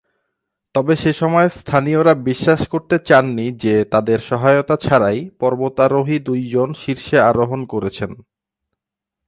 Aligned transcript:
তবে 0.75 0.93
সেসময় 0.95 1.49
স্থানীয়রা 1.49 2.13
বিশ্বাস 2.23 2.61
করতে 2.67 2.95
চাননি 2.99 3.45
যে 3.63 3.73
তাদের 3.85 4.19
সহায়তা 4.19 4.75
ছাড়াই 4.77 5.19
পর্বতারোহী 5.39 6.17
দুইজন 6.19 6.69
শীর্ষে 6.73 7.17
আরোহণ 7.19 7.61
করেছেন। 7.65 8.11